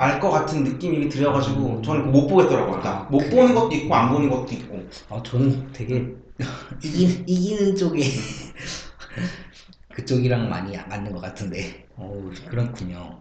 알 0.01 0.21
것 0.21 0.31
같은 0.31 0.63
느낌이 0.63 1.09
들어가지고 1.09 1.79
음. 1.79 1.83
저는 1.83 2.13
못 2.13 2.29
보겠더라고요. 2.29 2.79
그러니까 2.79 3.01
아, 3.01 3.03
못? 3.11 3.19
보는 3.31 3.55
것도 3.55 3.75
있고 3.75 3.95
안 3.95 4.13
보는 4.13 4.31
것도 4.31 4.53
있고. 4.55 4.89
아 5.09 5.21
저는 5.25 5.73
되게 5.73 6.15
이기, 6.85 7.25
이기는 7.27 7.75
쪽에 7.75 8.03
그쪽이랑 9.93 10.49
많이 10.49 10.77
맞는 10.77 11.13
것 11.13 11.21
같은데. 11.21 11.89
어 11.97 12.31
그렇군요. 12.49 13.21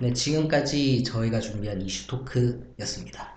네 0.00 0.12
지금까지 0.12 1.04
저희가 1.04 1.38
준비한 1.38 1.80
이슈 1.80 2.08
토크였습니다. 2.08 3.28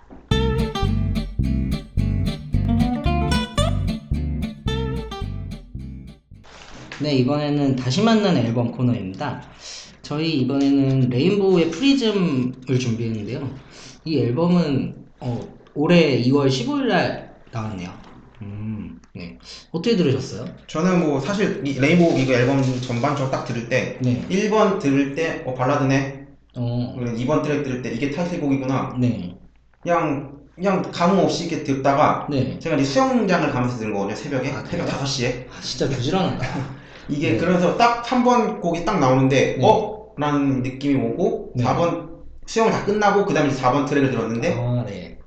네 7.00 7.14
이번에는 7.18 7.76
다시 7.76 8.02
만나는 8.02 8.44
앨범 8.44 8.72
코너입니다. 8.72 9.44
저희 10.08 10.38
이번에는 10.40 11.10
레인보우의 11.10 11.70
프리즘을 11.70 12.80
준비했는데요. 12.80 13.50
이 14.06 14.20
앨범은 14.20 14.96
어, 15.20 15.54
올해 15.74 16.24
2월 16.24 16.48
15일 16.48 16.86
날 16.86 17.36
나왔네요. 17.52 17.90
음, 18.42 19.02
네. 19.14 19.38
어떻게 19.72 19.98
들으셨어요? 19.98 20.46
저는 20.68 21.02
뭐 21.02 21.20
사실 21.20 21.62
이 21.66 21.78
레인보우 21.78 22.18
이거 22.20 22.32
앨범 22.32 22.64
전반적으로 22.80 23.30
딱 23.30 23.44
들을 23.44 23.68
때 23.68 23.98
네. 24.02 24.26
1번 24.30 24.80
들을 24.80 25.14
때 25.14 25.44
어, 25.46 25.54
발라드네. 25.54 26.28
어, 26.56 26.96
그리고 26.98 27.18
2번 27.18 27.44
트랙 27.44 27.66
들을 27.66 27.82
때 27.82 27.92
이게 27.94 28.10
타이틀곡이구나. 28.10 28.96
네. 29.02 29.36
그냥 29.82 30.38
그냥 30.56 30.90
감흥 30.90 31.20
없이 31.20 31.48
이렇게 31.48 31.66
듣다가 31.66 32.28
네. 32.30 32.58
제가 32.60 32.78
이제 32.78 32.86
수영장을 32.86 33.52
가면서 33.52 33.78
들은 33.78 33.92
거거든요. 33.92 34.16
새벽에. 34.16 34.52
아, 34.52 34.64
새벽 34.64 34.86
그래요? 34.86 35.00
5시에. 35.04 35.48
아, 35.50 35.62
진짜 35.62 35.90
부지런하다. 35.90 36.78
이게 37.10 37.34
네. 37.34 37.38
그러면서 37.38 37.76
딱 37.76 38.06
3번 38.06 38.62
곡이 38.62 38.86
딱 38.86 39.02
나오는데 39.02 39.58
네. 39.58 39.66
어? 39.66 39.97
라는 40.18 40.62
느낌이 40.64 40.96
오고 41.02 41.54
네. 41.56 41.64
4번 41.64 42.08
수영을 42.46 42.72
다 42.72 42.86
끝나고 42.86 43.26
그 43.26 43.34
다음에 43.34 43.50
4번 43.52 43.86
트랙을 43.88 44.12
들었는데 44.12 44.54
아, 44.60 44.84
네. 44.88 45.20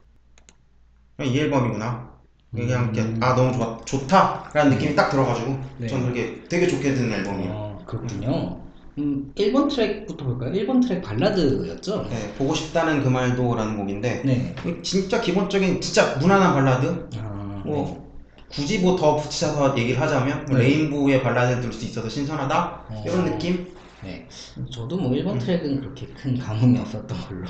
그냥 1.16 1.32
이 1.32 1.38
앨범이구나. 1.38 2.11
그냥 2.54 2.85
이렇게 2.87 3.02
음. 3.02 3.20
아 3.23 3.35
너무 3.37 3.52
좋아 3.52 3.78
좋다 3.85 4.50
라는 4.52 4.70
네. 4.70 4.76
느낌이 4.76 4.97
딱 4.97 5.09
들어가지고 5.11 5.56
네. 5.78 5.87
저는 5.87 6.12
그렇게 6.12 6.42
되게 6.49 6.66
좋게 6.66 6.94
듣는 6.94 7.12
앨범이에요. 7.18 7.52
어, 7.52 7.82
그렇군요. 7.87 8.61
음, 8.99 9.32
1번 9.37 9.70
트랙부터 9.70 10.25
볼까요? 10.25 10.52
1번 10.52 10.82
트랙 10.82 11.00
발라드였죠? 11.02 12.09
네, 12.11 12.32
보고 12.37 12.54
싶다는 12.54 13.04
그 13.04 13.09
말도 13.09 13.54
라는 13.54 13.76
곡인데 13.76 14.23
네. 14.25 14.54
진짜 14.82 15.20
기본적인 15.20 15.80
진짜 15.80 16.16
무난한 16.16 16.54
발라드. 16.54 17.09
아, 17.18 17.62
뭐 17.64 18.11
굳이 18.50 18.80
뭐 18.80 18.97
더 18.97 19.14
붙여서 19.14 19.78
얘기를 19.78 20.00
하자면 20.00 20.47
뭐 20.47 20.59
네. 20.59 20.64
레인보우의 20.64 21.23
발라드를 21.23 21.61
들을 21.61 21.73
수 21.73 21.85
있어서 21.85 22.09
신선하다 22.09 22.82
어. 22.88 23.04
이런 23.06 23.26
느낌. 23.26 23.68
네. 24.04 24.26
저도 24.71 24.97
뭐 24.97 25.11
1번 25.12 25.33
음. 25.33 25.38
트랙은 25.38 25.80
그렇게 25.80 26.07
큰 26.09 26.38
감흥이 26.38 26.78
없었던 26.78 27.19
걸로. 27.28 27.47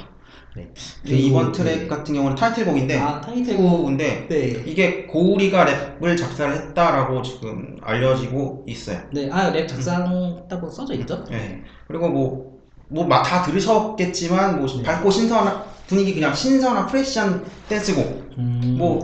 네. 0.57 0.73
이번 1.05 1.53
그리고, 1.53 1.53
트랙 1.53 1.79
네. 1.83 1.87
같은 1.87 2.15
경우는 2.15 2.37
타이틀곡인데 2.37 2.99
아, 2.99 3.21
타이틀곡. 3.21 3.47
타이틀곡인데 3.47 4.29
네. 4.29 4.63
이게 4.67 5.07
고우리가 5.07 5.65
랩을 5.65 6.19
작사를 6.19 6.53
했다라고 6.53 7.23
지금 7.23 7.79
알려지고 7.83 8.65
있어요. 8.67 9.01
네. 9.13 9.31
아, 9.31 9.51
랩 9.51 9.67
작사했다고 9.69 10.71
써져 10.71 10.95
있죠? 10.95 11.25
네. 11.31 11.63
그리고 11.87 12.09
뭐, 12.09 12.61
뭐, 12.89 13.09
다 13.09 13.43
들으셨겠지만, 13.43 14.59
뭐, 14.59 14.67
네. 14.67 14.83
밝고 14.83 15.11
신선한, 15.11 15.63
분위기 15.87 16.15
그냥 16.15 16.35
신선한 16.35 16.87
fresh한 16.89 17.45
댄스곡. 17.69 18.31
음. 18.39 18.75
뭐, 18.77 19.01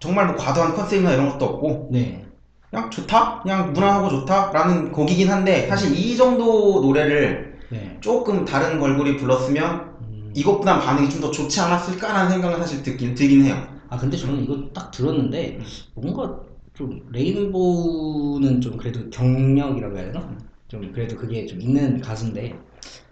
정말 0.00 0.26
뭐 0.26 0.36
과도한 0.36 0.74
컨셉이나 0.74 1.12
이런 1.12 1.28
것도 1.30 1.44
없고, 1.44 1.88
네. 1.92 2.24
그냥 2.70 2.90
좋다? 2.90 3.40
그냥 3.42 3.72
무난하고 3.72 4.08
좋다? 4.10 4.50
라는 4.52 4.92
곡이긴 4.92 5.30
한데, 5.30 5.66
사실 5.68 5.94
이 5.96 6.16
정도 6.16 6.80
노래를 6.82 7.58
네. 7.70 7.96
조금 8.00 8.44
다른 8.44 8.78
걸그룹이 8.78 9.16
불렀으면, 9.16 9.96
음. 10.02 10.32
이것보단 10.34 10.80
반응이 10.80 11.08
좀 11.10 11.20
더 11.20 11.30
좋지 11.30 11.60
않았을까라는 11.60 12.30
생각은 12.30 12.58
사실 12.58 12.82
듣긴, 12.82 13.14
들긴 13.14 13.42
해요. 13.44 13.56
아 13.88 13.96
근데 13.96 14.16
저는 14.18 14.42
이거 14.44 14.68
딱 14.74 14.90
들었는데 14.90 15.56
음. 15.60 15.64
뭔가 15.94 16.40
좀 16.74 17.00
레인보우는 17.10 18.60
좀 18.60 18.76
그래도 18.76 19.08
경력이라고 19.10 19.96
해야 19.96 20.06
되나? 20.12 20.36
좀 20.68 20.92
그래도 20.92 21.16
그게 21.16 21.46
좀 21.46 21.60
있는 21.60 22.00
가수인데 22.00 22.54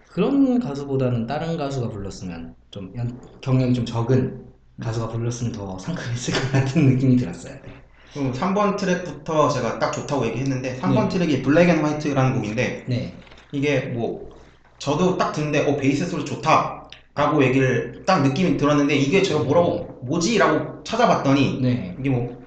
그런 0.07 0.59
가수보다는 0.59 1.25
다른 1.27 1.57
가수가 1.57 1.89
불렀으면 1.89 2.55
좀 2.71 2.93
연- 2.95 3.19
경력이 3.41 3.73
좀 3.73 3.85
적은 3.85 4.45
가수가 4.79 5.09
불렀으면 5.09 5.51
더 5.51 5.77
상큼했을 5.79 6.33
것 6.35 6.51
같은 6.51 6.85
느낌이 6.85 7.15
들었어요. 7.17 7.55
네. 8.15 8.19
그럼 8.21 8.33
3번 8.33 8.77
트랙부터 8.77 9.49
제가 9.49 9.79
딱 9.79 9.91
좋다고 9.91 10.25
얘기했는데, 10.27 10.77
3번 10.79 11.03
네. 11.03 11.09
트랙이 11.09 11.41
Black 11.41 11.69
and 11.69 11.83
White라는 11.83 12.33
곡인데, 12.35 12.83
네. 12.87 13.13
이게 13.51 13.79
뭐 13.81 14.29
저도 14.79 15.17
딱 15.17 15.31
듣는데 15.31 15.65
어 15.67 15.75
베이스 15.77 16.05
소리 16.05 16.23
좋다 16.25 16.87
라고 17.15 17.43
얘기를 17.43 18.03
딱 18.05 18.21
느낌이 18.21 18.57
들었는데 18.57 18.95
이게 18.95 19.23
제가 19.23 19.39
뭐라고 19.39 19.99
뭐지? 20.03 20.37
라고 20.37 20.83
찾아봤더니 20.83 21.59
네. 21.61 21.95
이게 21.99 22.09
뭐 22.09 22.37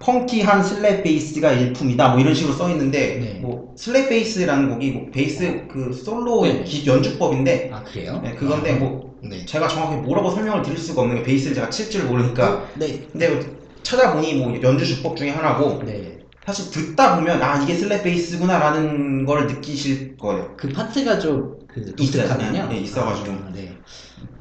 funky한 0.00 0.62
slap 0.62 1.02
베이스가 1.04 1.52
일품이다 1.52 2.08
뭐 2.08 2.20
이런 2.20 2.34
식으로 2.34 2.54
써 2.54 2.68
있는데 2.70 3.18
네. 3.18 3.38
뭐 3.40 3.74
slap 3.76 4.08
베이스라는 4.08 4.70
곡이 4.70 4.90
뭐 4.90 5.10
베이스 5.12 5.66
그 5.70 5.92
솔로 5.92 6.42
네. 6.46 6.64
기- 6.64 6.86
연주법인데 6.88 7.70
아 7.72 7.84
그래요? 7.84 8.20
네, 8.24 8.32
그건데 8.34 8.72
아, 8.72 8.76
뭐 8.76 9.14
네. 9.22 9.44
제가 9.44 9.68
정확히 9.68 9.96
뭐라고 9.96 10.30
설명을 10.30 10.62
드릴 10.62 10.78
수가 10.78 11.02
없는 11.02 11.16
게 11.18 11.22
베이스를 11.24 11.54
제가 11.54 11.68
칠 11.70 11.90
줄 11.90 12.04
모르니까 12.06 12.64
네. 12.76 13.06
근데 13.12 13.38
찾아보니 13.82 14.34
뭐 14.34 14.60
연주 14.62 14.86
주법 14.86 15.16
중에 15.16 15.30
하나고 15.30 15.82
네. 15.84 16.18
사실 16.44 16.70
듣다 16.70 17.16
보면 17.16 17.42
아 17.42 17.62
이게 17.62 17.74
slap 17.74 18.02
베이스구나라는 18.02 19.26
걸 19.26 19.46
느끼실 19.46 20.16
거예요. 20.16 20.54
그 20.56 20.68
파트가 20.68 21.18
좀그 21.18 21.94
있어요. 21.98 22.38
네, 22.38 22.66
네, 22.66 22.80
있어가지고. 22.80 23.32
아, 23.32 23.50
네. 23.52 23.76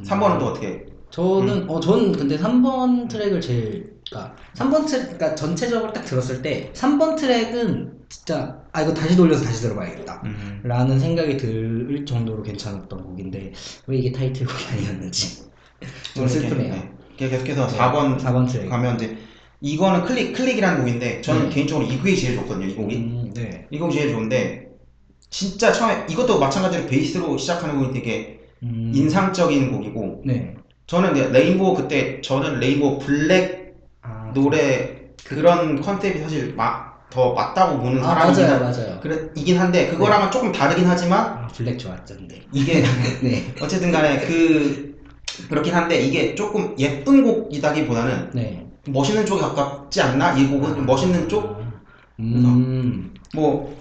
3번은 0.06 0.40
또 0.40 0.46
어떻게? 0.48 0.86
저는 1.10 1.70
어 1.70 1.80
저는 1.80 2.14
근데 2.14 2.38
3번 2.38 3.10
트랙을 3.10 3.42
제일 3.42 3.98
그러니까 4.10 4.36
3번 4.56 4.86
트랙 4.88 5.04
그러니까 5.04 5.36
전체적으로 5.36 5.92
딱 5.92 6.06
들었을 6.06 6.42
때 6.42 6.72
3번 6.74 7.18
트랙은 7.18 7.98
진짜 8.10 8.62
아 8.72 8.82
이거 8.82 8.94
다시 8.94 9.18
돌려서 9.18 9.44
다시 9.44 9.62
들어봐야겠다. 9.64 10.22
음. 10.24 10.62
라는 10.64 11.00
생각이 11.00 11.38
들 11.38 12.06
정도로 12.06 12.42
괜찮았던 12.44 13.04
곡인데 13.04 13.52
왜 13.88 13.98
이게 13.98 14.12
타이틀곡이 14.12 14.66
아니었는지 14.72 15.44
좀 16.14 16.28
슬프네요. 16.28 16.97
네. 17.18 17.30
계속해서 17.30 17.68
4번 17.68 18.18
4번 18.20 18.48
트랙. 18.48 18.70
가면 18.70 18.96
이제 18.96 19.18
이거는 19.62 20.04
클릭 20.04 20.34
클릭이라는 20.34 20.80
곡인데 20.80 21.22
저는 21.22 21.46
네. 21.46 21.50
개인적으로 21.50 21.86
이 21.88 21.98
곡이 21.98 22.16
제일 22.16 22.36
좋거든요. 22.36 22.68
이 22.68 22.76
곡이 22.76 22.96
음, 22.96 23.32
네. 23.34 23.66
이 23.72 23.80
곡이 23.80 23.94
제일 23.94 24.10
좋은데 24.10 24.68
진짜 25.30 25.72
처음에 25.72 26.06
이것도 26.10 26.40
마찬가지로 26.40 26.86
베이스로 26.86 27.38
시작하는 27.38 27.76
곡이 27.78 27.92
되게 27.94 28.40
음, 28.64 28.92
인상적인 28.96 29.72
곡이고 29.72 30.22
네. 30.26 30.56
저는 30.86 31.32
레인보우 31.32 31.74
그때 31.76 32.22
저는 32.22 32.60
레인보우 32.60 33.00
블랙 33.00 33.74
아, 34.02 34.32
노래 34.34 34.96
그런 35.26 35.82
컨셉이 35.82 36.20
사실 36.20 36.54
마- 36.56 36.88
더 37.10 37.32
맞다고 37.34 37.80
보는 37.80 38.04
아, 38.04 38.10
사람이긴 38.10 38.44
맞아요, 38.48 38.64
한- 38.66 38.72
맞아요. 38.72 39.00
그래, 39.02 39.30
이긴 39.36 39.58
한데 39.58 39.88
그거랑은 39.88 40.30
조금 40.30 40.52
다르긴 40.52 40.86
하지만 40.88 41.20
아, 41.20 41.48
블랙 41.48 41.78
좋았던데. 41.78 42.42
이게 42.54 42.82
네. 43.24 43.44
어쨌든 43.62 43.92
간에 43.92 44.20
그 44.20 44.97
그렇긴 45.50 45.74
한데 45.74 46.00
이게 46.00 46.36
조금 46.36 46.76
예쁜 46.78 47.24
곡이다기보다는 47.24 48.32
네. 48.34 48.68
멋있는 48.88 49.26
쪽에 49.26 49.42
가깝지 49.42 50.02
않나? 50.02 50.38
이 50.38 50.48
곡은 50.48 50.76
좀 50.76 50.86
멋있는 50.86 51.28
쪽? 51.30 51.46
아, 51.46 52.20
음, 52.20 53.14
뭐 53.36 53.78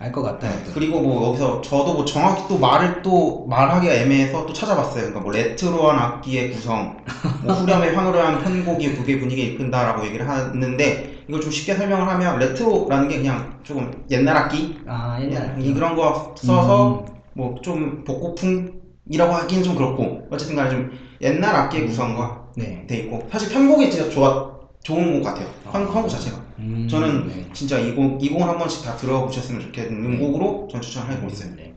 알 0.00 0.12
것 0.12 0.22
같아요. 0.22 0.52
그리고 0.74 1.00
뭐 1.00 1.28
여기서 1.28 1.60
저도 1.60 1.94
뭐 1.94 2.04
정확히 2.04 2.44
또 2.48 2.56
말을 2.58 3.02
또 3.02 3.44
말하기가 3.48 3.92
애매해서 3.92 4.46
또 4.46 4.52
찾아봤어요. 4.52 4.94
그러니까 4.94 5.20
뭐 5.20 5.32
레트로한 5.32 5.98
악기의 5.98 6.52
구성, 6.52 6.96
뭐 7.42 7.54
후렴의 7.54 7.96
황홀한 7.96 8.44
편곡이 8.44 8.94
곡의 8.94 9.18
분위기에 9.18 9.46
이끈다라고 9.46 10.06
얘기를 10.06 10.28
하는데 10.28 11.24
이걸 11.28 11.40
좀 11.40 11.50
쉽게 11.50 11.74
설명을 11.74 12.06
하면 12.06 12.38
레트로라는 12.38 13.08
게 13.08 13.16
그냥 13.16 13.58
조금 13.64 13.90
옛날 14.08 14.36
악기 14.36 14.78
아, 14.86 15.18
옛날. 15.20 15.56
이 15.60 15.74
그런 15.74 15.96
거 15.96 16.32
써서 16.38 17.04
음, 17.08 17.14
뭐좀 17.34 18.04
복고풍 18.04 18.77
이라고 19.10 19.32
하기는 19.32 19.62
좀 19.62 19.74
그렇고 19.74 20.26
어쨌든 20.30 20.56
간에 20.56 20.70
좀 20.70 20.90
옛날 21.20 21.54
악기의 21.54 21.86
구성과 21.86 22.48
네. 22.56 22.86
돼 22.86 22.98
있고 22.98 23.26
사실 23.30 23.48
편곡이 23.50 23.90
진짜 23.90 24.10
좋아 24.10 24.58
좋은 24.82 25.12
곡 25.14 25.24
같아요. 25.24 25.48
편, 25.70 25.82
아. 25.82 25.86
편곡 25.92 26.08
자체가. 26.08 26.40
음, 26.58 26.88
저는 26.88 27.28
네. 27.28 27.46
진짜 27.52 27.78
이 27.78 27.94
곡, 27.94 28.22
이 28.22 28.30
곡을 28.30 28.46
한 28.46 28.58
번씩 28.58 28.84
다 28.84 28.96
들어보셨으면 28.96 29.60
좋겠는 29.60 30.10
네. 30.12 30.16
곡으로 30.18 30.68
전 30.70 30.80
추천을 30.80 31.14
하고 31.14 31.28
있어요. 31.28 31.54
네. 31.56 31.74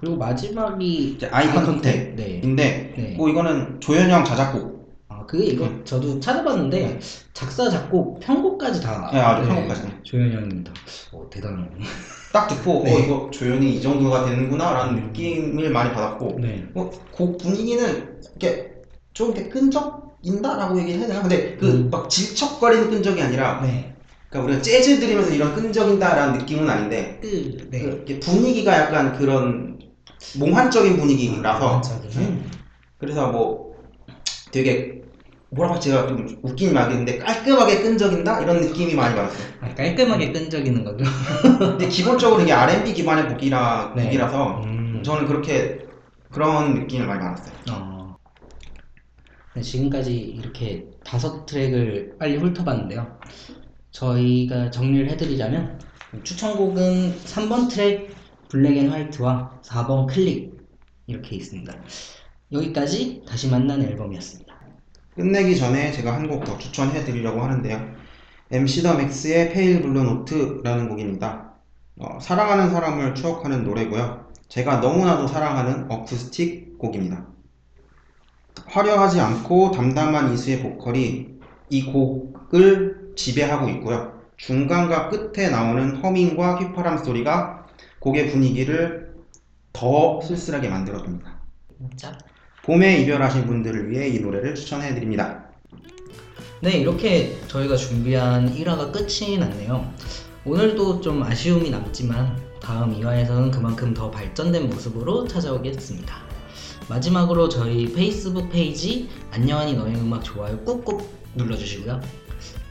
그리고 0.00 0.16
마지막이 0.16 1.14
이제 1.14 1.26
아이 1.32 1.48
컨택. 1.48 2.14
네. 2.16 2.40
인데, 2.42 2.94
네. 2.96 3.14
뭐 3.16 3.28
이거는 3.28 3.80
조현영 3.80 4.24
자작곡. 4.24 4.74
아, 5.08 5.24
그게 5.26 5.46
이거 5.46 5.68
저도 5.84 6.20
찾아봤는데 6.20 6.98
작사, 7.32 7.68
작곡, 7.68 8.20
편곡까지 8.20 8.82
다 8.82 9.10
네, 9.12 9.18
아주 9.18 9.46
편곡까지. 9.48 9.82
조현영입니다. 10.02 10.72
어, 11.12 11.28
대단하네. 11.30 11.68
딱 12.34 12.48
듣고, 12.48 12.82
네. 12.84 12.96
어, 12.96 12.98
이거 12.98 13.30
조현이 13.30 13.76
이 13.76 13.80
정도가 13.80 14.24
되는구나, 14.24 14.72
라는 14.72 15.04
느낌을 15.04 15.70
많이 15.70 15.94
받았고, 15.94 16.38
네. 16.40 16.66
뭐, 16.72 16.90
곡 17.12 17.38
분위기는 17.38 18.18
이렇게 18.40 18.72
좀 19.12 19.30
이렇게 19.30 19.48
끈적인다? 19.48 20.56
라고 20.56 20.76
얘기해야 20.80 21.06
되나? 21.06 21.20
근데 21.22 21.56
그 21.56 21.70
음. 21.70 21.90
막 21.92 22.10
질척거리는 22.10 22.90
끈적이 22.90 23.22
아니라, 23.22 23.60
네. 23.62 23.94
그러니까 24.28 24.48
우리가 24.48 24.62
재즈 24.62 24.98
들으면서 24.98 25.32
이런 25.32 25.54
끈적인다 25.54 26.16
라는 26.16 26.38
느낌은 26.40 26.68
아닌데, 26.68 27.20
그, 27.22 27.68
네. 27.70 27.78
그 27.78 27.86
이렇게 27.86 28.18
분위기가 28.18 28.74
약간 28.74 29.16
그런 29.16 29.78
몽환적인 30.36 30.96
분위기라서, 30.96 31.80
저기. 31.82 32.18
음. 32.18 32.50
그래서 32.98 33.28
뭐 33.28 33.76
되게 34.50 35.03
뭐라고? 35.54 35.78
제가 35.78 36.06
좀 36.08 36.38
웃긴 36.42 36.74
말인데 36.74 37.18
깔끔하게 37.18 37.82
끈적인다 37.82 38.40
이런 38.40 38.60
느낌이 38.60 38.94
많이 38.94 39.14
받았어요. 39.14 39.46
아, 39.60 39.74
깔끔하게 39.74 40.32
끈적이는 40.32 40.84
거죠. 40.84 41.04
근데 41.58 41.88
기본적으로 41.88 42.42
이게 42.42 42.52
R&B 42.52 42.92
기반의 42.92 43.28
곡이라 43.28 43.94
네. 43.96 44.04
곡이라서 44.04 44.62
음. 44.64 45.02
저는 45.04 45.26
그렇게 45.26 45.86
그런 46.30 46.74
느낌을 46.74 47.06
많이 47.06 47.20
받았어요. 47.20 47.54
어. 47.70 48.16
네, 49.54 49.62
지금까지 49.62 50.16
이렇게 50.16 50.86
다섯 51.04 51.46
트랙을 51.46 52.16
빨리 52.18 52.36
훑어봤는데요. 52.36 53.18
저희가 53.92 54.70
정리를 54.70 55.08
해드리자면 55.10 55.78
추천곡은 56.24 57.14
3번 57.24 57.70
트랙 57.70 58.14
Black 58.48 58.76
and 58.76 58.90
White와 58.90 59.60
4번 59.62 60.06
클릭 60.06 60.54
이렇게 61.06 61.36
있습니다. 61.36 61.72
여기까지 62.52 63.22
다시 63.26 63.48
만난 63.48 63.82
앨범이었습니다. 63.82 64.54
끝내기 65.16 65.56
전에 65.56 65.92
제가 65.92 66.14
한 66.14 66.28
곡 66.28 66.44
더 66.44 66.58
추천해 66.58 67.04
드리려고 67.04 67.42
하는데요. 67.42 67.94
MC 68.50 68.82
더 68.82 68.94
맥스의 68.94 69.52
Pale 69.52 69.82
Blue 69.82 70.02
Note라는 70.02 70.88
곡입니다. 70.88 71.54
어, 71.96 72.18
사랑하는 72.20 72.70
사람을 72.70 73.14
추억하는 73.14 73.64
노래고요. 73.64 74.28
제가 74.48 74.78
너무나도 74.78 75.26
사랑하는 75.26 75.90
어쿠스틱 75.90 76.78
곡입니다. 76.78 77.26
화려하지 78.66 79.20
않고 79.20 79.70
담담한 79.72 80.32
이수의 80.34 80.62
보컬이 80.62 81.38
이 81.70 81.84
곡을 81.86 83.12
지배하고 83.16 83.68
있고요. 83.70 84.20
중간과 84.36 85.08
끝에 85.10 85.48
나오는 85.48 85.96
허밍과 85.96 86.56
휘파람 86.56 86.98
소리가 87.04 87.66
곡의 88.00 88.30
분위기를 88.30 89.14
더 89.72 90.20
쓸쓸하게 90.20 90.68
만들어줍니다. 90.68 91.40
자, 91.96 92.16
봄에 92.64 93.02
이별하신 93.02 93.46
분들을 93.46 93.90
위해 93.90 94.08
이 94.08 94.20
노래를 94.20 94.54
추천해 94.54 94.94
드립니다. 94.94 95.44
네, 96.62 96.78
이렇게 96.78 97.36
저희가 97.46 97.76
준비한 97.76 98.54
1화가 98.54 98.90
끝이 98.90 99.36
났네요. 99.36 99.92
오늘도 100.46 101.02
좀 101.02 101.22
아쉬움이 101.22 101.68
남지만 101.68 102.40
다음 102.62 102.98
2화에서는 102.98 103.50
그만큼 103.52 103.92
더 103.92 104.10
발전된 104.10 104.70
모습으로 104.70 105.28
찾아오겠습니다. 105.28 106.16
마지막으로 106.88 107.50
저희 107.50 107.92
페이스북 107.92 108.48
페이지 108.50 109.10
안녕하니 109.30 109.74
너의 109.74 109.96
음악 109.96 110.24
좋아요 110.24 110.58
꾹꾹 110.64 111.06
눌러주시고요. 111.34 112.00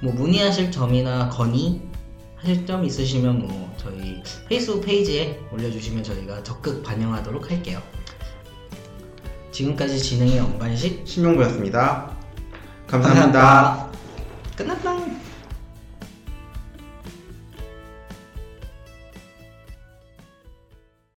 뭐 0.01 0.13
문의하실 0.13 0.71
점이나 0.71 1.29
건의 1.29 1.81
하실 2.35 2.65
점 2.65 2.83
있으시면 2.83 3.47
뭐 3.47 3.73
저희 3.77 4.23
페이스북 4.49 4.85
페이지에 4.85 5.39
올려주시면 5.51 6.03
저희가 6.03 6.41
적극 6.41 6.81
반영하도록 6.81 7.51
할게요. 7.51 7.79
지금까지 9.53 9.99
진행의 9.99 10.39
엄관식 10.39 11.03
신용구였습니다. 11.05 12.09
감사합니다. 12.87 13.87
끝났다. 14.57 15.32